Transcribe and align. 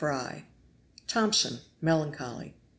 Tomson. 1.05 1.59
Melancholy. 1.79 2.55